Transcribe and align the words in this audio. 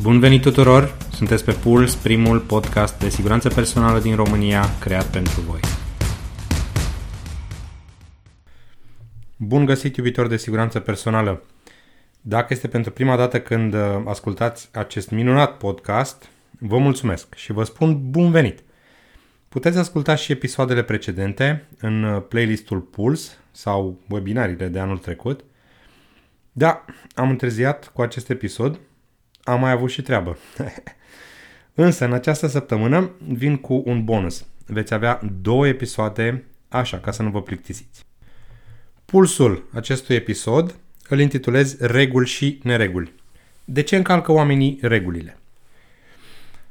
Bun 0.00 0.20
venit 0.20 0.42
tuturor! 0.42 0.96
Sunteți 1.12 1.44
pe 1.44 1.52
Puls, 1.52 1.94
primul 1.94 2.40
podcast 2.40 2.98
de 2.98 3.08
siguranță 3.08 3.48
personală 3.48 4.00
din 4.00 4.14
România 4.14 4.64
creat 4.80 5.06
pentru 5.06 5.40
voi. 5.40 5.60
Bun 9.36 9.64
găsit, 9.64 9.96
iubitor 9.96 10.26
de 10.26 10.36
siguranță 10.36 10.80
personală! 10.80 11.42
Dacă 12.20 12.46
este 12.50 12.68
pentru 12.68 12.92
prima 12.92 13.16
dată 13.16 13.40
când 13.40 13.74
uh, 13.74 13.80
ascultați 14.04 14.68
acest 14.72 15.10
minunat 15.10 15.56
podcast, 15.56 16.28
vă 16.58 16.78
mulțumesc 16.78 17.34
și 17.34 17.52
vă 17.52 17.64
spun 17.64 18.10
bun 18.10 18.30
venit! 18.30 18.62
Puteți 19.48 19.78
asculta 19.78 20.14
și 20.14 20.32
episoadele 20.32 20.82
precedente 20.82 21.64
în 21.80 22.02
uh, 22.02 22.22
playlistul 22.28 22.80
Puls 22.80 23.38
sau 23.50 23.98
webinariile 24.08 24.68
de 24.68 24.78
anul 24.78 24.98
trecut. 24.98 25.44
Da, 26.52 26.84
am 27.14 27.30
întârziat 27.30 27.88
cu 27.88 28.02
acest 28.02 28.30
episod, 28.30 28.78
am 29.46 29.60
mai 29.60 29.70
avut 29.70 29.90
și 29.90 30.02
treabă. 30.02 30.38
Însă, 31.74 32.04
în 32.04 32.12
această 32.12 32.46
săptămână 32.46 33.10
vin 33.28 33.56
cu 33.56 33.82
un 33.84 34.04
bonus. 34.04 34.46
Veți 34.66 34.94
avea 34.94 35.20
două 35.42 35.66
episoade, 35.66 36.44
așa, 36.68 36.98
ca 36.98 37.10
să 37.10 37.22
nu 37.22 37.30
vă 37.30 37.42
plictisiți. 37.42 38.04
Pulsul 39.04 39.68
acestui 39.72 40.14
episod 40.14 40.74
îl 41.08 41.20
intitulez 41.20 41.78
Reguli 41.80 42.26
și 42.26 42.60
nereguli. 42.62 43.12
De 43.64 43.82
ce 43.82 43.96
încalcă 43.96 44.32
oamenii 44.32 44.78
regulile? 44.82 45.38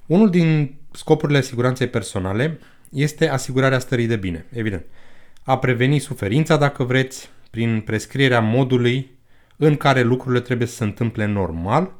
Unul 0.06 0.30
din 0.30 0.76
scopurile 0.92 1.42
siguranței 1.42 1.88
personale 1.88 2.60
este 2.90 3.30
asigurarea 3.30 3.80
stării 3.80 4.08
de 4.08 4.16
bine, 4.16 4.46
evident. 4.54 4.86
A 5.44 5.58
preveni 5.58 6.00
suferința, 6.00 6.58
dacă 6.58 6.84
vreți, 6.84 7.30
prin 7.50 7.82
prescrierea 7.82 8.40
modului 8.40 9.12
în 9.56 9.78
care 9.78 10.02
lucrurile 10.02 10.42
trebuie 10.42 10.68
să 10.68 10.76
se 10.76 10.84
întâmple 10.84 11.26
normal– 11.26 11.92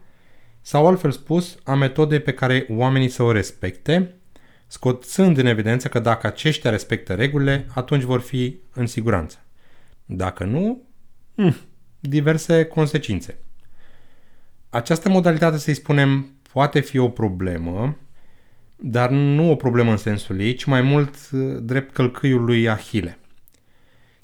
sau 0.68 0.88
altfel 0.88 1.12
spus, 1.12 1.58
a 1.64 1.76
metodei 1.76 2.20
pe 2.20 2.34
care 2.34 2.66
oamenii 2.70 3.10
să 3.10 3.24
o 3.24 3.32
respecte, 3.32 4.16
scoțând 4.68 5.38
în 5.38 5.46
evidență 5.46 5.88
că 5.88 6.00
dacă 6.00 6.28
aceștia 6.28 6.70
respectă 6.70 7.14
regulile, 7.14 7.68
atunci 7.74 8.04
vor 8.04 8.20
fi 8.20 8.58
în 8.74 8.88
siguranță. 8.88 9.38
Dacă 10.06 10.44
nu, 10.44 10.82
hm, 11.36 11.56
diverse 12.00 12.64
consecințe. 12.64 13.38
Această 14.70 15.10
modalitate, 15.10 15.58
să-i 15.58 15.74
spunem, 15.74 16.36
poate 16.52 16.80
fi 16.80 16.98
o 16.98 17.10
problemă, 17.10 17.98
dar 18.76 19.10
nu 19.10 19.52
o 19.52 19.56
problemă 19.56 19.92
în 19.92 19.98
sensul 19.98 20.40
ei, 20.40 20.54
ci 20.54 20.64
mai 20.64 20.82
mult 20.82 21.16
uh, 21.32 21.58
drept 21.62 21.94
călcâiul 21.94 22.44
lui 22.44 22.70
Ahile. 22.70 23.20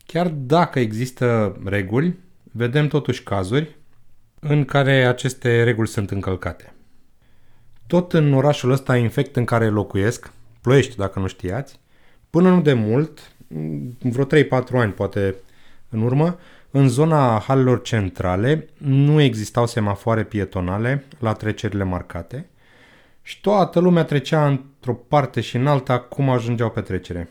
Chiar 0.05 0.27
dacă 0.27 0.79
există 0.79 1.59
reguli, 1.65 2.17
vedem 2.51 2.87
totuși 2.87 3.23
cazuri 3.23 3.79
în 4.43 4.65
care 4.65 5.05
aceste 5.05 5.63
reguli 5.63 5.87
sunt 5.87 6.11
încălcate. 6.11 6.73
Tot 7.87 8.13
în 8.13 8.33
orașul 8.33 8.71
ăsta 8.71 8.97
infect 8.97 9.35
în 9.35 9.45
care 9.45 9.69
locuiesc, 9.69 10.31
Ploiești 10.61 10.95
dacă 10.95 11.19
nu 11.19 11.27
știați, 11.27 11.79
până 12.29 12.49
nu 12.49 12.61
de 12.61 12.73
mult, 12.73 13.35
vreo 13.99 14.25
3-4 14.25 14.27
ani 14.71 14.91
poate 14.91 15.35
în 15.89 16.01
urmă, 16.01 16.39
în 16.71 16.89
zona 16.89 17.39
halelor 17.47 17.81
centrale 17.81 18.67
nu 18.77 19.21
existau 19.21 19.67
semafoare 19.67 20.23
pietonale 20.23 21.05
la 21.19 21.33
trecerile 21.33 21.83
marcate 21.83 22.49
și 23.21 23.41
toată 23.41 23.79
lumea 23.79 24.03
trecea 24.03 24.47
într-o 24.47 24.93
parte 24.93 25.41
și 25.41 25.55
în 25.55 25.67
alta 25.67 25.99
cum 25.99 26.29
ajungeau 26.29 26.69
pe 26.69 26.81
trecere. 26.81 27.29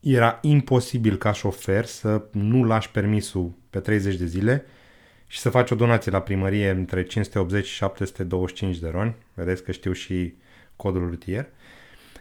Era 0.00 0.38
imposibil 0.42 1.16
ca 1.16 1.32
șofer 1.32 1.84
să 1.84 2.22
nu 2.30 2.64
lași 2.64 2.90
permisul 2.90 3.52
pe 3.70 3.78
30 3.78 4.14
de 4.14 4.26
zile 4.26 4.64
și 5.30 5.38
să 5.38 5.50
faci 5.50 5.70
o 5.70 5.74
donație 5.74 6.10
la 6.10 6.20
primărie 6.20 6.70
între 6.70 7.02
580 7.02 7.66
și 7.66 7.74
725 7.74 8.78
de 8.78 8.88
roni, 8.88 9.16
vedeți 9.34 9.62
că 9.62 9.72
știu 9.72 9.92
și 9.92 10.34
codul 10.76 11.08
rutier, 11.08 11.46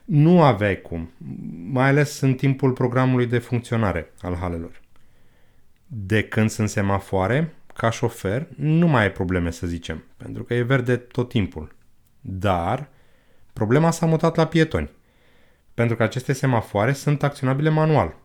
nu 0.06 0.44
aveai 0.44 0.82
cum, 0.82 1.12
mai 1.72 1.88
ales 1.88 2.20
în 2.20 2.34
timpul 2.34 2.72
programului 2.72 3.26
de 3.26 3.38
funcționare 3.38 4.14
al 4.22 4.36
halelor. 4.36 4.82
De 5.88 6.24
când 6.24 6.50
sunt 6.50 6.70
semafoare, 6.70 7.54
ca 7.74 7.90
șofer, 7.90 8.48
nu 8.56 8.88
mai 8.88 9.02
ai 9.02 9.12
probleme 9.12 9.52
să 9.52 9.68
zicem, 9.68 10.04
pentru 10.18 10.44
că 10.44 10.54
e 10.54 10.62
verde 10.62 10.96
tot 10.96 11.30
timpul. 11.30 11.76
Dar 12.22 12.90
problema 13.54 13.92
s-a 13.92 14.06
mutat 14.06 14.36
la 14.36 14.48
pietoni, 14.48 14.90
pentru 15.74 15.96
că 15.96 16.04
aceste 16.04 16.34
semafoare 16.34 16.94
sunt 16.94 17.24
acționabile 17.24 17.70
manual. 17.70 18.16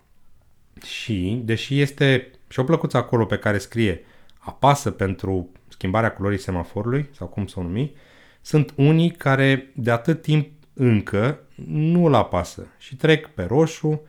Și, 0.87 1.41
deși 1.45 1.81
este 1.81 2.31
și 2.49 2.61
o 2.61 2.65
plăcuță 2.65 2.97
acolo 2.97 3.25
pe 3.25 3.39
care 3.39 3.59
scrie 3.59 4.05
apasă 4.45 4.91
pentru 4.91 5.51
schimbarea 5.69 6.13
culorii 6.13 6.39
semaforului, 6.39 7.09
sau 7.13 7.27
cum 7.27 7.47
să 7.47 7.59
o 7.59 7.63
numi, 7.63 7.93
sunt 8.41 8.73
unii 8.77 9.11
care 9.11 9.73
de 9.75 9.91
atât 9.91 10.23
timp 10.23 10.49
încă 10.73 11.41
nu 11.67 12.05
îl 12.05 12.15
apasă 12.15 12.67
și 12.79 12.97
trec 12.97 13.27
pe 13.27 13.43
roșu 13.43 14.03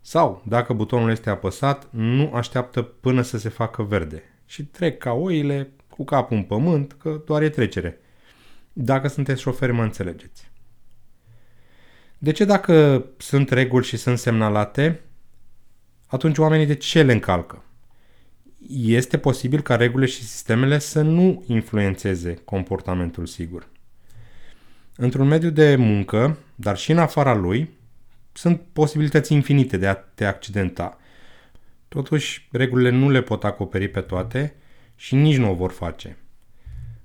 sau, 0.00 0.42
dacă 0.46 0.72
butonul 0.72 1.10
este 1.10 1.30
apăsat, 1.30 1.88
nu 1.90 2.32
așteaptă 2.34 2.82
până 2.82 3.22
să 3.22 3.38
se 3.38 3.48
facă 3.48 3.82
verde 3.82 4.22
și 4.46 4.64
trec 4.64 4.98
ca 4.98 5.12
oile 5.12 5.70
cu 5.88 6.04
capul 6.04 6.36
în 6.36 6.42
pământ, 6.42 6.92
că 6.92 7.22
doar 7.26 7.42
e 7.42 7.48
trecere. 7.48 8.00
Dacă 8.72 9.08
sunteți 9.08 9.40
șoferi, 9.40 9.72
mă 9.72 9.82
înțelegeți. 9.82 10.50
De 12.18 12.32
ce 12.32 12.44
dacă 12.44 13.04
sunt 13.16 13.50
reguli 13.50 13.84
și 13.84 13.96
sunt 13.96 14.18
semnalate, 14.18 15.00
atunci 16.06 16.38
oamenii 16.38 16.66
de 16.66 16.74
ce 16.74 17.02
le 17.02 17.12
încalcă? 17.12 17.64
Este 18.68 19.18
posibil 19.18 19.60
ca 19.60 19.76
regulile 19.76 20.10
și 20.10 20.22
sistemele 20.22 20.78
să 20.78 21.02
nu 21.02 21.44
influențeze 21.46 22.34
comportamentul 22.44 23.26
sigur. 23.26 23.68
Într-un 24.96 25.28
mediu 25.28 25.50
de 25.50 25.76
muncă, 25.76 26.38
dar 26.54 26.76
și 26.76 26.90
în 26.90 26.98
afara 26.98 27.34
lui, 27.34 27.70
sunt 28.32 28.60
posibilități 28.72 29.32
infinite 29.32 29.76
de 29.76 29.86
a 29.86 29.94
te 29.94 30.24
accidenta. 30.24 30.98
Totuși, 31.88 32.48
regulile 32.52 32.90
nu 32.90 33.10
le 33.10 33.22
pot 33.22 33.44
acoperi 33.44 33.88
pe 33.88 34.00
toate 34.00 34.54
și 34.96 35.14
nici 35.14 35.36
nu 35.36 35.50
o 35.50 35.54
vor 35.54 35.70
face. 35.70 36.16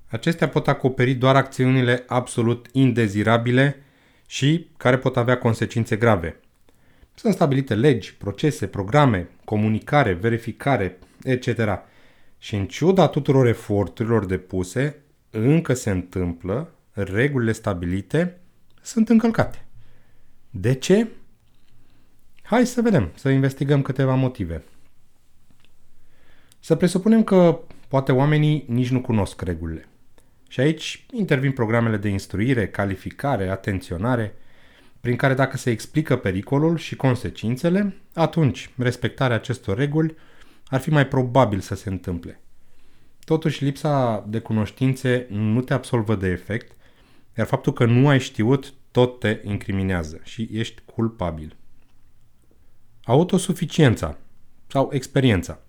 Acestea 0.07 0.49
pot 0.49 0.67
acoperi 0.67 1.13
doar 1.13 1.35
acțiunile 1.35 2.03
absolut 2.07 2.67
indezirabile 2.71 3.83
și 4.27 4.67
care 4.77 4.97
pot 4.97 5.17
avea 5.17 5.37
consecințe 5.37 5.95
grave. 5.95 6.39
Sunt 7.13 7.33
stabilite 7.33 7.75
legi, 7.75 8.15
procese, 8.15 8.67
programe, 8.67 9.29
comunicare, 9.45 10.13
verificare, 10.13 10.97
etc. 11.25 11.79
Și 12.37 12.55
în 12.55 12.67
ciuda 12.67 13.07
tuturor 13.07 13.47
eforturilor 13.47 14.25
depuse, 14.25 14.99
încă 15.29 15.73
se 15.73 15.89
întâmplă, 15.89 16.73
regulile 16.91 17.51
stabilite 17.51 18.39
sunt 18.81 19.09
încălcate. 19.09 19.65
De 20.49 20.73
ce? 20.73 21.07
Hai 22.43 22.65
să 22.65 22.81
vedem, 22.81 23.11
să 23.15 23.29
investigăm 23.29 23.81
câteva 23.81 24.15
motive. 24.15 24.63
Să 26.59 26.75
presupunem 26.75 27.23
că 27.23 27.59
poate 27.87 28.11
oamenii 28.11 28.65
nici 28.67 28.89
nu 28.89 29.01
cunosc 29.01 29.41
regulile. 29.41 29.87
Și 30.47 30.59
aici 30.59 31.05
intervin 31.11 31.51
programele 31.51 31.97
de 31.97 32.09
instruire, 32.09 32.67
calificare, 32.67 33.49
atenționare, 33.49 34.35
prin 35.01 35.15
care 35.15 35.33
dacă 35.33 35.57
se 35.57 35.69
explică 35.69 36.17
pericolul 36.17 36.77
și 36.77 36.95
consecințele, 36.95 37.95
atunci 38.13 38.69
respectarea 38.77 39.35
acestor 39.35 39.77
reguli 39.77 40.15
ar 40.65 40.79
fi 40.79 40.89
mai 40.89 41.07
probabil 41.07 41.59
să 41.59 41.75
se 41.75 41.89
întâmple. 41.89 42.39
Totuși, 43.23 43.63
lipsa 43.63 44.25
de 44.27 44.39
cunoștințe 44.39 45.27
nu 45.29 45.61
te 45.61 45.73
absolvă 45.73 46.15
de 46.15 46.27
efect, 46.27 46.75
iar 47.37 47.47
faptul 47.47 47.73
că 47.73 47.85
nu 47.85 48.07
ai 48.07 48.19
știut 48.19 48.73
tot 48.91 49.19
te 49.19 49.39
incriminează 49.43 50.19
și 50.23 50.49
ești 50.51 50.81
culpabil. 50.85 51.55
Autosuficiența 53.03 54.17
sau 54.67 54.89
experiența. 54.91 55.59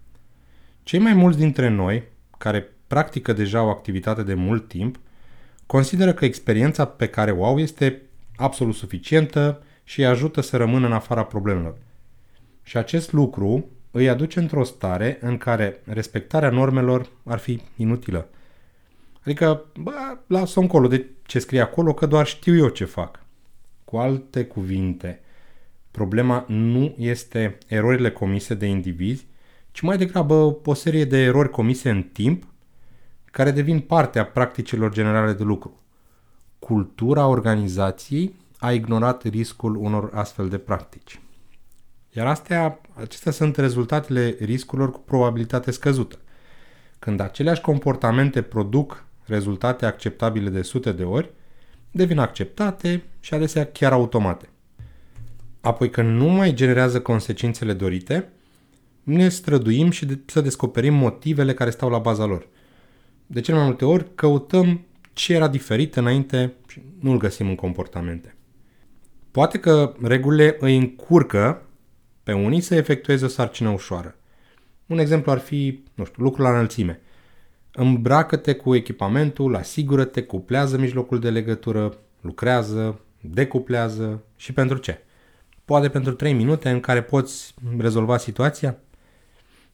Cei 0.82 0.98
mai 0.98 1.14
mulți 1.14 1.38
dintre 1.38 1.68
noi, 1.68 2.02
care 2.38 2.70
practică 2.86 3.32
deja 3.32 3.62
o 3.62 3.68
activitate 3.68 4.22
de 4.22 4.34
mult 4.34 4.68
timp, 4.68 4.98
consideră 5.66 6.12
că 6.12 6.24
experiența 6.24 6.84
pe 6.84 7.08
care 7.08 7.30
o 7.30 7.44
au 7.44 7.58
este 7.58 8.02
absolut 8.36 8.74
suficientă 8.74 9.62
și 9.84 10.00
îi 10.00 10.06
ajută 10.06 10.40
să 10.40 10.56
rămână 10.56 10.86
în 10.86 10.92
afara 10.92 11.24
problemelor. 11.24 11.78
Și 12.62 12.76
acest 12.76 13.12
lucru 13.12 13.68
îi 13.96 14.08
aduce 14.08 14.38
într-o 14.38 14.64
stare 14.64 15.18
în 15.20 15.36
care 15.38 15.80
respectarea 15.84 16.50
normelor 16.50 17.08
ar 17.24 17.38
fi 17.38 17.60
inutilă. 17.76 18.28
Adică, 19.24 19.64
bă, 19.80 19.92
lasă 20.26 20.60
încolo 20.60 20.88
de 20.88 21.06
ce 21.22 21.38
scrie 21.38 21.60
acolo, 21.60 21.94
că 21.94 22.06
doar 22.06 22.26
știu 22.26 22.56
eu 22.56 22.68
ce 22.68 22.84
fac. 22.84 23.24
Cu 23.84 23.96
alte 23.96 24.44
cuvinte, 24.44 25.20
problema 25.90 26.44
nu 26.48 26.94
este 26.98 27.58
erorile 27.66 28.10
comise 28.10 28.54
de 28.54 28.66
indivizi, 28.66 29.26
ci 29.72 29.80
mai 29.80 29.96
degrabă 29.96 30.58
o 30.64 30.74
serie 30.74 31.04
de 31.04 31.22
erori 31.22 31.50
comise 31.50 31.90
în 31.90 32.02
timp 32.02 32.44
care 33.24 33.50
devin 33.50 33.80
parte 33.80 34.18
a 34.18 34.26
practicilor 34.26 34.92
generale 34.92 35.32
de 35.32 35.42
lucru. 35.42 35.80
Cultura 36.58 37.26
organizației 37.26 38.34
a 38.58 38.72
ignorat 38.72 39.22
riscul 39.22 39.76
unor 39.76 40.10
astfel 40.14 40.48
de 40.48 40.58
practici. 40.58 41.20
Iar 42.16 42.26
astea, 42.26 42.80
acestea 42.94 43.32
sunt 43.32 43.56
rezultatele 43.56 44.36
riscurilor 44.40 44.92
cu 44.92 45.00
probabilitate 45.00 45.70
scăzută. 45.70 46.18
Când 46.98 47.20
aceleași 47.20 47.60
comportamente 47.60 48.42
produc 48.42 49.04
rezultate 49.24 49.86
acceptabile 49.86 50.50
de 50.50 50.62
sute 50.62 50.92
de 50.92 51.04
ori, 51.04 51.30
devin 51.90 52.18
acceptate 52.18 53.02
și 53.20 53.34
adesea 53.34 53.66
chiar 53.66 53.92
automate. 53.92 54.48
Apoi 55.60 55.90
când 55.90 56.20
nu 56.20 56.26
mai 56.28 56.54
generează 56.54 57.00
consecințele 57.00 57.72
dorite, 57.72 58.28
ne 59.02 59.28
străduim 59.28 59.90
și 59.90 60.06
de- 60.06 60.18
să 60.26 60.40
descoperim 60.40 60.94
motivele 60.94 61.54
care 61.54 61.70
stau 61.70 61.88
la 61.90 61.98
baza 61.98 62.24
lor. 62.24 62.48
De 63.26 63.40
cele 63.40 63.56
mai 63.56 63.66
multe 63.66 63.84
ori 63.84 64.14
căutăm 64.14 64.80
ce 65.12 65.34
era 65.34 65.48
diferit 65.48 65.96
înainte 65.96 66.52
și 66.68 66.82
nu-l 67.00 67.18
găsim 67.18 67.48
în 67.48 67.54
comportamente. 67.54 68.34
Poate 69.30 69.58
că 69.58 69.94
regulile 70.02 70.56
îi 70.60 70.76
încurcă 70.76 71.65
pe 72.26 72.32
unii 72.32 72.60
să 72.60 72.74
efectueze 72.74 73.24
o 73.24 73.28
sarcină 73.28 73.68
ușoară. 73.68 74.14
Un 74.86 74.98
exemplu 74.98 75.32
ar 75.32 75.38
fi, 75.38 75.82
nu 75.94 76.04
știu, 76.04 76.22
lucrul 76.22 76.44
la 76.44 76.50
înălțime. 76.50 77.00
Îmbracă-te 77.72 78.54
cu 78.54 78.74
echipamentul, 78.74 79.56
asigură-te, 79.56 80.22
cuplează 80.22 80.78
mijlocul 80.78 81.20
de 81.20 81.30
legătură, 81.30 81.98
lucrează, 82.20 83.00
decuplează 83.20 84.22
și 84.36 84.52
pentru 84.52 84.76
ce? 84.76 85.02
Poate 85.64 85.88
pentru 85.88 86.12
3 86.12 86.32
minute 86.32 86.70
în 86.70 86.80
care 86.80 87.02
poți 87.02 87.54
rezolva 87.78 88.16
situația? 88.16 88.78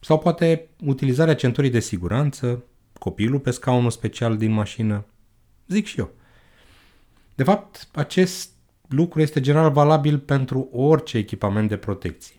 Sau 0.01 0.19
poate 0.19 0.69
utilizarea 0.85 1.35
centurii 1.35 1.71
de 1.71 1.81
siguranță, 1.81 2.65
copilul 2.99 3.41
pe 3.41 3.51
scaunul 3.51 3.91
special 3.91 4.37
din 4.37 4.53
mașină? 4.53 5.05
Zic 5.69 5.87
și 5.87 5.99
eu. 5.99 6.11
De 7.35 7.43
fapt, 7.43 7.89
acest 7.93 8.51
lucru 8.89 9.21
este 9.21 9.41
general 9.41 9.71
valabil 9.71 10.19
pentru 10.19 10.69
orice 10.73 11.19
echipament 11.19 11.69
de 11.69 11.77
protecție. 11.77 12.37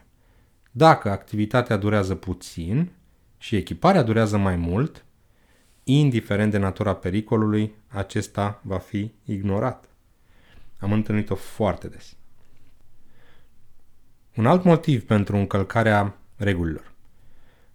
Dacă 0.76 1.10
activitatea 1.10 1.78
durează 1.78 2.16
puțin 2.16 2.92
și 3.38 3.56
echiparea 3.56 4.02
durează 4.02 4.38
mai 4.38 4.56
mult, 4.56 5.06
indiferent 5.84 6.52
de 6.52 6.58
natura 6.58 6.96
pericolului, 6.96 7.74
acesta 7.88 8.62
va 8.64 8.78
fi 8.78 9.12
ignorat. 9.26 9.90
Am 10.78 10.92
întâlnit-o 10.92 11.36
foarte 11.36 11.88
des. 11.88 12.16
Un 14.36 14.46
alt 14.46 14.64
motiv 14.64 15.06
pentru 15.06 15.36
încălcarea 15.36 16.18
regulilor. 16.36 16.92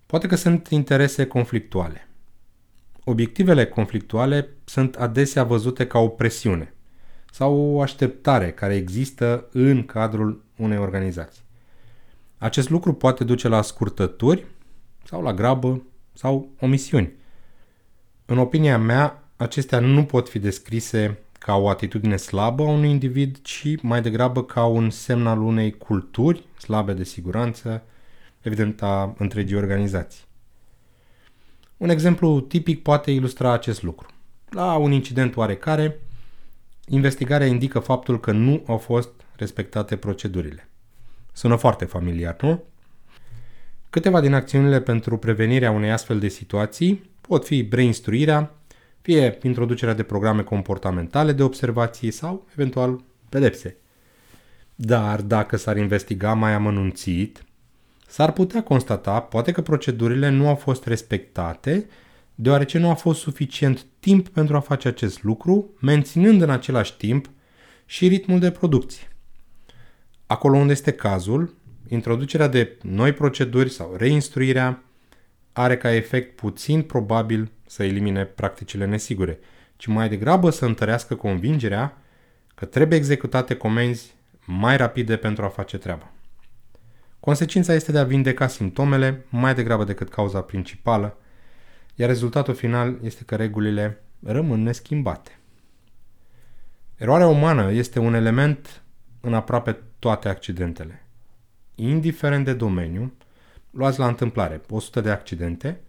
Poate 0.07 0.27
că 0.27 0.37
sunt 0.37 0.69
interese 0.69 1.27
conflictuale. 1.27 2.09
Obiectivele 3.05 3.67
conflictuale 3.67 4.49
sunt 4.65 4.95
adesea 4.95 5.45
văzute 5.45 5.87
ca 5.87 5.99
o 5.99 6.09
presiune 6.09 6.75
sau 7.33 7.75
o 7.75 7.81
așteptare 7.81 8.53
care 8.53 8.75
există 8.75 9.49
în 9.53 9.85
cadrul 9.87 10.45
unei 10.57 10.79
organizații. 10.79 11.47
Acest 12.39 12.71
lucru 12.71 12.93
poate 12.93 13.25
duce 13.25 13.49
la 13.49 13.63
scurtături 13.63 14.47
sau 15.05 15.23
la 15.23 15.35
grabă 15.35 15.83
sau 16.13 16.49
omisiuni. 16.61 17.13
În 18.27 18.39
opinia 18.39 18.79
mea, 18.79 19.23
acestea 19.37 19.81
nu 19.81 20.05
pot 20.05 20.29
fi 20.29 20.39
descrise 20.39 21.19
ca 21.39 21.55
o 21.55 21.69
atitudine 21.69 22.17
slabă 22.17 22.63
a 22.63 22.69
unui 22.69 22.91
individ, 22.91 23.39
ci 23.43 23.81
mai 23.83 24.03
degrabă 24.03 24.45
ca 24.45 24.65
un 24.65 24.91
semn 24.91 25.27
al 25.27 25.43
unei 25.43 25.77
culturi 25.77 26.45
slabe 26.59 26.93
de 26.93 27.05
siguranță, 27.05 27.83
evident 28.41 28.83
a 28.83 29.15
întregii 29.19 29.57
organizații. 29.57 30.25
Un 31.77 31.89
exemplu 31.89 32.41
tipic 32.41 32.83
poate 32.83 33.11
ilustra 33.11 33.53
acest 33.53 33.83
lucru. 33.83 34.09
La 34.51 34.77
un 34.77 34.93
incident 34.93 35.37
oarecare, 35.37 36.01
investigarea 36.87 37.47
indică 37.47 37.79
faptul 37.79 38.21
că 38.21 38.33
nu 38.33 38.63
au 38.67 38.79
fost 38.79 39.11
respectate 39.37 39.97
procedurile. 39.97 40.68
Sună 41.39 41.57
foarte 41.57 41.85
familiar, 41.85 42.37
nu? 42.41 42.65
Câteva 43.91 44.21
din 44.21 44.35
acțiunile 44.35 44.81
pentru 44.81 45.17
prevenirea 45.17 45.71
unei 45.71 45.91
astfel 45.91 46.19
de 46.19 46.29
situații 46.29 47.11
pot 47.21 47.47
fi 47.47 47.63
breinstruirea, 47.63 48.55
fie 49.01 49.39
introducerea 49.43 49.95
de 49.95 50.03
programe 50.03 50.43
comportamentale 50.43 51.33
de 51.33 51.43
observații 51.43 52.11
sau, 52.11 52.47
eventual, 52.53 53.01
pedepse. 53.29 53.77
Dar 54.75 55.21
dacă 55.21 55.57
s-ar 55.57 55.77
investiga 55.77 56.35
mai 56.35 56.53
amănunțit, 56.53 57.45
s-ar 58.07 58.33
putea 58.33 58.63
constata 58.63 59.21
poate 59.21 59.53
că 59.53 59.63
procedurile 59.63 60.29
nu 60.29 60.49
au 60.49 60.55
fost 60.55 60.87
respectate 60.87 61.87
deoarece 62.35 62.79
nu 62.79 62.91
a 62.91 62.95
fost 62.95 63.21
suficient 63.21 63.87
timp 64.01 64.29
pentru 64.29 64.57
a 64.57 64.61
face 64.61 64.89
acest 64.89 65.23
lucru, 65.23 65.71
menținând 65.81 66.43
în 66.43 66.51
același 66.51 66.97
timp 66.97 67.31
și 67.87 68.09
ritmul 68.09 68.39
de 68.39 68.51
producție. 68.51 69.09
Acolo 70.31 70.57
unde 70.57 70.73
este 70.73 70.93
cazul, 70.93 71.55
introducerea 71.87 72.49
de 72.49 72.79
noi 72.83 73.13
proceduri 73.13 73.71
sau 73.71 73.95
reinstruirea 73.97 74.83
are 75.53 75.77
ca 75.77 75.95
efect 75.95 76.37
puțin 76.37 76.83
probabil 76.83 77.51
să 77.67 77.85
elimine 77.85 78.25
practicile 78.25 78.87
nesigure, 78.87 79.39
ci 79.77 79.87
mai 79.87 80.09
degrabă 80.09 80.51
să 80.51 80.65
întărească 80.65 81.15
convingerea 81.15 81.97
că 82.55 82.65
trebuie 82.65 82.99
executate 82.99 83.55
comenzi 83.55 84.15
mai 84.45 84.77
rapide 84.77 85.17
pentru 85.17 85.45
a 85.45 85.49
face 85.49 85.79
treaba. 85.79 86.11
Consecința 87.21 87.75
este 87.75 87.93
de 87.93 87.99
a 87.99 88.05
vindeca 88.05 88.47
simptomele 88.47 89.25
mai 89.29 89.55
degrabă 89.55 89.85
decât 89.85 90.09
cauza 90.09 90.41
principală, 90.41 91.17
iar 91.95 92.09
rezultatul 92.09 92.55
final 92.55 92.99
este 93.03 93.25
că 93.25 93.37
regulile 93.37 94.03
rămân 94.25 94.63
neschimbate. 94.63 95.39
Eroarea 96.97 97.29
umană 97.29 97.73
este 97.73 97.99
un 97.99 98.15
element 98.15 98.83
în 99.21 99.35
aproape 99.35 99.83
toate 99.99 100.29
accidentele. 100.29 101.03
Indiferent 101.75 102.45
de 102.45 102.53
domeniu, 102.53 103.13
luați 103.71 103.99
la 103.99 104.07
întâmplare 104.07 104.61
100 104.71 105.01
de 105.01 105.11
accidente 105.11 105.81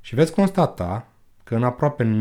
și 0.00 0.14
veți 0.14 0.32
constata 0.32 1.08
că 1.44 1.54
în 1.54 1.64
aproape 1.64 2.20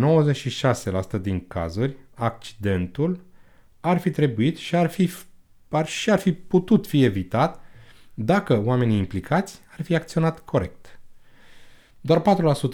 96% 1.18 1.22
din 1.22 1.48
cazuri, 1.48 1.96
accidentul 2.14 3.24
ar 3.80 3.98
fi 3.98 4.12
trebuit 4.12 4.58
și 4.58 4.76
ar 4.76 4.90
fi, 4.90 5.10
ar, 5.70 5.88
și 5.88 6.10
ar 6.12 6.20
fi 6.20 6.32
putut 6.34 6.88
fi 6.88 7.04
evitat 7.04 7.60
dacă 8.14 8.62
oamenii 8.66 8.98
implicați 8.98 9.62
ar 9.78 9.84
fi 9.84 9.96
acționat 9.96 10.40
corect. 10.40 11.00
Doar 12.02 12.22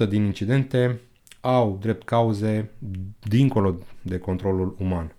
4% 0.06 0.10
din 0.10 0.24
incidente 0.24 1.00
au 1.42 1.78
drept 1.82 2.04
cauze 2.04 2.72
dincolo 3.20 3.78
de 4.02 4.18
controlul 4.18 4.76
uman. 4.80 5.14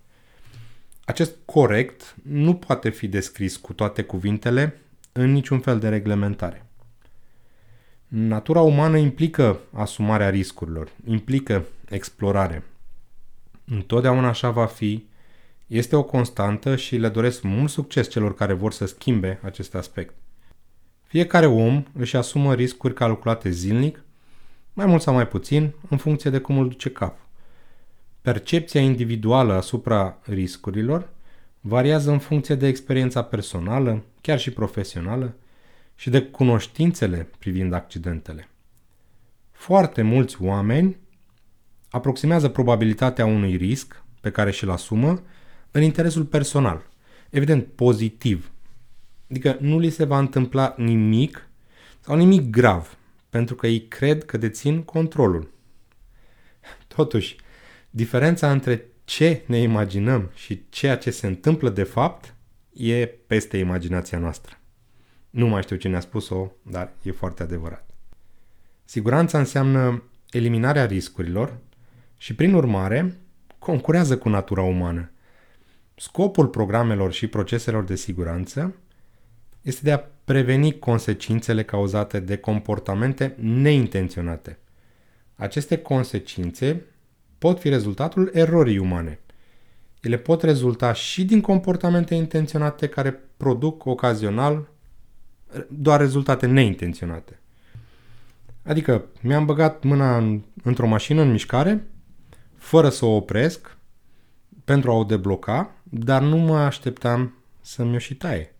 Acest 1.11 1.35
corect 1.45 2.15
nu 2.23 2.55
poate 2.55 2.89
fi 2.89 3.07
descris 3.07 3.57
cu 3.57 3.73
toate 3.73 4.03
cuvintele 4.03 4.81
în 5.11 5.31
niciun 5.31 5.59
fel 5.59 5.79
de 5.79 5.89
reglementare. 5.89 6.65
Natura 8.07 8.61
umană 8.61 8.97
implică 8.97 9.59
asumarea 9.73 10.29
riscurilor, 10.29 10.91
implică 11.05 11.65
explorare. 11.89 12.63
Întotdeauna 13.65 14.27
așa 14.27 14.49
va 14.49 14.65
fi, 14.65 15.05
este 15.67 15.95
o 15.95 16.03
constantă 16.03 16.75
și 16.75 16.97
le 16.97 17.09
doresc 17.09 17.41
mult 17.41 17.69
succes 17.69 18.09
celor 18.09 18.35
care 18.35 18.53
vor 18.53 18.71
să 18.71 18.85
schimbe 18.85 19.39
acest 19.43 19.75
aspect. 19.75 20.13
Fiecare 21.03 21.45
om 21.45 21.83
își 21.93 22.15
asumă 22.15 22.53
riscuri 22.53 22.93
calculate 22.93 23.49
zilnic, 23.49 24.03
mai 24.73 24.85
mult 24.85 25.01
sau 25.01 25.13
mai 25.13 25.27
puțin, 25.27 25.73
în 25.89 25.97
funcție 25.97 26.29
de 26.29 26.39
cum 26.39 26.57
îl 26.57 26.67
duce 26.67 26.89
capul. 26.89 27.29
Percepția 28.21 28.81
individuală 28.81 29.53
asupra 29.53 30.19
riscurilor 30.23 31.09
variază 31.59 32.11
în 32.11 32.19
funcție 32.19 32.55
de 32.55 32.67
experiența 32.67 33.23
personală, 33.23 34.03
chiar 34.21 34.39
și 34.39 34.51
profesională, 34.51 35.35
și 35.95 36.09
de 36.09 36.21
cunoștințele 36.21 37.29
privind 37.39 37.73
accidentele. 37.73 38.49
Foarte 39.51 40.01
mulți 40.01 40.41
oameni 40.41 40.97
aproximează 41.89 42.49
probabilitatea 42.49 43.25
unui 43.25 43.55
risc 43.55 44.03
pe 44.21 44.31
care 44.31 44.51
și-l 44.51 44.69
asumă 44.69 45.21
în 45.71 45.81
interesul 45.81 46.23
personal, 46.23 46.89
evident 47.29 47.65
pozitiv. 47.65 48.51
Adică 49.29 49.57
nu 49.59 49.79
li 49.79 49.89
se 49.89 50.03
va 50.03 50.19
întâmpla 50.19 50.73
nimic 50.77 51.47
sau 51.99 52.15
nimic 52.15 52.49
grav, 52.49 52.97
pentru 53.29 53.55
că 53.55 53.67
ei 53.67 53.87
cred 53.87 54.25
că 54.25 54.37
dețin 54.37 54.83
controlul. 54.83 55.51
Totuși, 56.87 57.35
diferența 57.91 58.51
între 58.51 58.85
ce 59.03 59.43
ne 59.45 59.57
imaginăm 59.57 60.31
și 60.35 60.61
ceea 60.69 60.97
ce 60.97 61.11
se 61.11 61.27
întâmplă 61.27 61.69
de 61.69 61.83
fapt 61.83 62.35
e 62.73 63.07
peste 63.07 63.57
imaginația 63.57 64.17
noastră. 64.17 64.57
Nu 65.29 65.47
mai 65.47 65.61
știu 65.61 65.75
cine 65.75 65.95
a 65.95 65.99
spus-o, 65.99 66.51
dar 66.61 66.93
e 67.01 67.11
foarte 67.11 67.43
adevărat. 67.43 67.89
Siguranța 68.85 69.37
înseamnă 69.39 70.03
eliminarea 70.29 70.85
riscurilor 70.85 71.57
și, 72.17 72.35
prin 72.35 72.53
urmare, 72.53 73.17
concurează 73.59 74.17
cu 74.17 74.29
natura 74.29 74.61
umană. 74.61 75.11
Scopul 75.95 76.47
programelor 76.47 77.11
și 77.11 77.27
proceselor 77.27 77.83
de 77.83 77.95
siguranță 77.95 78.75
este 79.61 79.81
de 79.83 79.91
a 79.91 80.03
preveni 80.23 80.79
consecințele 80.79 81.63
cauzate 81.63 82.19
de 82.19 82.37
comportamente 82.37 83.35
neintenționate. 83.39 84.57
Aceste 85.35 85.77
consecințe 85.77 86.85
pot 87.41 87.59
fi 87.59 87.69
rezultatul 87.69 88.29
erorii 88.33 88.77
umane. 88.77 89.19
Ele 90.01 90.17
pot 90.17 90.41
rezulta 90.43 90.93
și 90.93 91.25
din 91.25 91.41
comportamente 91.41 92.15
intenționate 92.15 92.87
care 92.87 93.19
produc 93.37 93.85
ocazional 93.85 94.67
doar 95.69 95.99
rezultate 95.99 96.45
neintenționate. 96.45 97.39
Adică 98.63 99.05
mi-am 99.21 99.45
băgat 99.45 99.83
mâna 99.83 100.17
în, 100.17 100.41
într-o 100.63 100.87
mașină 100.87 101.21
în 101.21 101.31
mișcare, 101.31 101.87
fără 102.55 102.89
să 102.89 103.05
o 103.05 103.15
opresc 103.15 103.77
pentru 104.63 104.91
a 104.91 104.93
o 104.93 105.03
debloca, 105.03 105.75
dar 105.83 106.21
nu 106.21 106.37
mă 106.37 106.57
așteptam 106.57 107.35
să 107.61 107.83
mi-o 107.83 107.97
și 107.97 108.15
taie. 108.15 108.55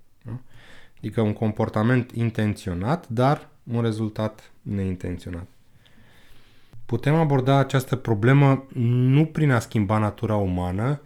Adică 0.97 1.21
un 1.21 1.33
comportament 1.33 2.11
intenționat, 2.11 3.09
dar 3.09 3.49
un 3.63 3.81
rezultat 3.81 4.51
neintenționat. 4.61 5.47
Putem 6.91 7.15
aborda 7.15 7.57
această 7.57 7.95
problemă 7.95 8.67
nu 8.73 9.25
prin 9.25 9.51
a 9.51 9.59
schimba 9.59 9.97
natura 9.97 10.35
umană, 10.35 11.01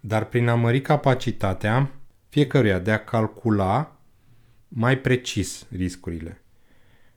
dar 0.00 0.24
prin 0.24 0.48
a 0.48 0.54
mări 0.54 0.80
capacitatea 0.80 1.90
fiecăruia 2.28 2.78
de 2.78 2.90
a 2.90 3.04
calcula 3.04 3.96
mai 4.68 4.98
precis 4.98 5.66
riscurile. 5.70 6.42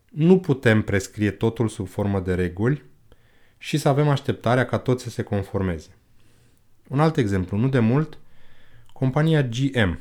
Nu 0.10 0.40
putem 0.40 0.82
prescrie 0.82 1.32
totul 1.32 1.68
sub 1.68 1.88
formă 1.88 2.20
de 2.20 2.36
reguli 2.36 2.84
și 3.58 3.78
să 3.78 3.90
avem 3.90 4.08
așteptarea 4.08 4.66
ca 4.66 4.78
toți 4.78 5.04
să 5.04 5.10
se 5.10 5.24
conformeze. 5.24 5.90
Un 6.88 7.00
alt 7.00 7.18
exemplu, 7.18 7.58
nu 7.58 7.70
de 7.70 7.80
mult, 7.80 8.18
compania 8.94 9.44
GM. 9.44 10.00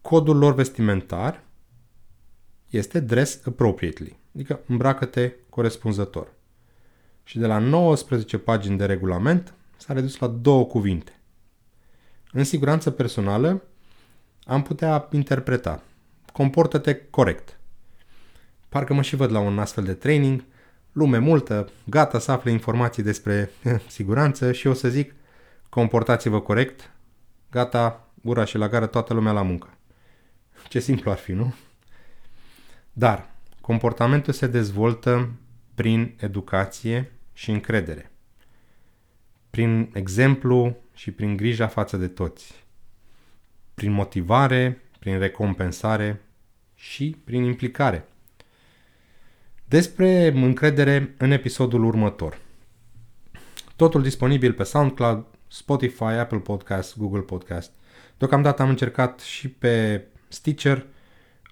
Codul 0.00 0.36
lor 0.36 0.54
vestimentar 0.54 1.42
este 2.70 3.00
dress 3.00 3.46
appropriately, 3.46 4.18
adică 4.34 4.60
îmbracă-te 4.66 5.32
corespunzător. 5.50 6.34
Și 7.26 7.38
de 7.38 7.46
la 7.46 7.58
19 7.58 8.38
pagini 8.38 8.76
de 8.76 8.86
regulament 8.86 9.54
s-a 9.76 9.92
redus 9.92 10.18
la 10.18 10.26
două 10.26 10.64
cuvinte. 10.64 11.20
În 12.32 12.44
siguranță 12.44 12.90
personală 12.90 13.62
am 14.44 14.62
putea 14.62 15.08
interpreta 15.12 15.82
comportă-te 16.36 16.94
corect. 17.10 17.58
Parcă 18.68 18.94
mă 18.94 19.02
și 19.02 19.16
văd 19.16 19.30
la 19.30 19.38
un 19.38 19.58
astfel 19.58 19.84
de 19.84 19.94
training, 19.94 20.44
lume 20.92 21.18
multă, 21.18 21.68
gata 21.84 22.18
să 22.18 22.32
afle 22.32 22.50
informații 22.50 23.02
despre 23.02 23.50
siguranță 23.96 24.52
și 24.52 24.66
o 24.66 24.72
să 24.72 24.88
zic 24.88 25.14
comportați-vă 25.68 26.40
corect, 26.40 26.90
gata, 27.50 28.08
ura 28.22 28.44
și 28.44 28.56
la 28.56 28.68
gară 28.68 28.86
toată 28.86 29.14
lumea 29.14 29.32
la 29.32 29.42
muncă. 29.42 29.68
Ce 30.68 30.78
simplu 30.78 31.10
ar 31.10 31.16
fi, 31.16 31.32
nu? 31.32 31.54
Dar 32.92 33.30
comportamentul 33.60 34.32
se 34.32 34.46
dezvoltă 34.46 35.30
prin 35.74 36.14
educație 36.20 37.12
și 37.36 37.50
încredere. 37.50 38.10
Prin 39.50 39.90
exemplu 39.92 40.76
și 40.94 41.10
prin 41.10 41.36
grija 41.36 41.66
față 41.66 41.96
de 41.96 42.08
toți. 42.08 42.64
Prin 43.74 43.92
motivare, 43.92 44.80
prin 44.98 45.18
recompensare 45.18 46.20
și 46.74 47.16
prin 47.24 47.42
implicare. 47.42 48.08
Despre 49.64 50.28
încredere 50.28 51.14
în 51.18 51.30
episodul 51.30 51.84
următor. 51.84 52.38
Totul 53.76 54.02
disponibil 54.02 54.52
pe 54.52 54.62
SoundCloud, 54.62 55.24
Spotify, 55.48 56.02
Apple 56.02 56.38
Podcast, 56.38 56.96
Google 56.96 57.20
Podcast. 57.20 57.72
Deocamdată 58.18 58.62
am 58.62 58.68
încercat 58.68 59.20
și 59.20 59.48
pe 59.48 60.04
Stitcher, 60.28 60.86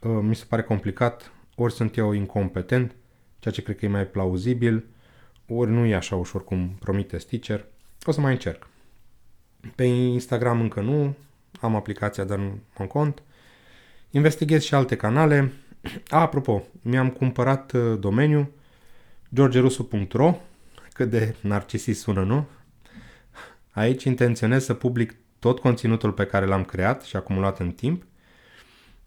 uh, 0.03 0.19
mi 0.23 0.35
se 0.35 0.45
pare 0.49 0.63
complicat, 0.63 1.33
ori 1.55 1.73
sunt 1.73 1.97
eu 1.97 2.13
incompetent, 2.13 2.95
ceea 3.39 3.55
ce 3.55 3.63
cred 3.63 3.77
că 3.77 3.85
e 3.85 3.89
mai 3.89 4.07
plauzibil, 4.07 4.85
ori 5.49 5.71
nu 5.71 5.85
e 5.85 5.95
așa 5.95 6.17
ușor 6.17 6.45
cum 6.45 6.77
promite 6.79 7.19
Stitcher. 7.19 7.65
O 8.05 8.13
să 8.13 8.21
mai 8.21 8.33
încerc. 8.33 8.67
Pe 9.75 9.85
Instagram 9.85 10.61
încă 10.61 10.81
nu, 10.81 11.15
am 11.61 11.75
aplicația, 11.75 12.25
dar 12.25 12.39
nu 12.39 12.59
am 12.79 12.87
cont. 12.87 13.23
Investighez 14.11 14.63
și 14.63 14.75
alte 14.75 14.97
canale. 14.97 15.53
A, 16.09 16.21
apropo, 16.21 16.63
mi-am 16.83 17.11
cumpărat 17.11 17.73
uh, 17.73 17.99
domeniu 17.99 18.51
georgerusu.ro 19.35 20.35
cât 20.93 21.11
de 21.11 21.35
narcisist 21.41 22.01
sună, 22.01 22.23
nu? 22.23 22.47
Aici 23.71 24.05
intenționez 24.05 24.65
să 24.65 24.75
public 24.75 25.17
tot 25.39 25.59
conținutul 25.61 26.13
pe 26.13 26.27
care 26.27 26.47
l-am 26.47 26.65
creat 26.65 27.03
și 27.03 27.17
acumulat 27.17 27.59
în 27.59 27.71
timp, 27.71 28.03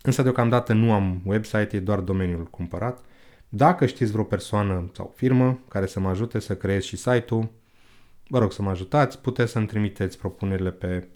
însă 0.02 0.22
deocamdată 0.22 0.74
nu 0.74 0.94
am 0.94 1.22
website, 1.26 1.70
e 1.72 1.80
doar 1.80 2.00
domeniul 2.00 2.44
cumpărat. 2.44 3.06
Dacă 3.50 3.86
știți 3.86 4.12
vreo 4.12 4.24
persoană 4.24 4.90
sau 4.94 5.14
firmă 5.16 5.60
care 5.68 5.86
să 5.86 6.00
mă 6.00 6.10
ajute 6.10 6.40
să 6.40 6.58
creez 6.58 6.84
și 6.84 6.96
site-ul, 6.98 7.50
vă 8.28 8.40
rog 8.40 8.52
să 8.52 8.62
mă 8.62 8.70
ajutați, 8.70 9.20
puteți 9.20 9.52
să-mi 9.52 9.68
trimiteți 9.68 10.18
propunerile 10.18 10.72
pe 10.72 11.08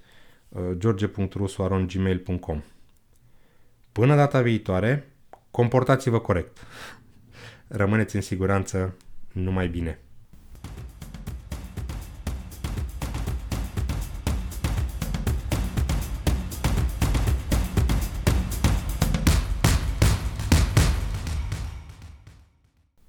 uh, 0.50 0.62
george.rusu.gmail.com 0.78 2.62
Până 3.92 4.16
data 4.16 4.42
viitoare, 4.42 5.12
comportați-vă 5.52 6.20
corect. 6.20 6.58
Rămâneți 7.68 8.16
în 8.16 8.22
siguranță 8.22 8.96
numai 9.32 9.68
bine. 9.68 10.00